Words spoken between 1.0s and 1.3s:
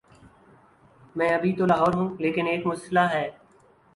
میں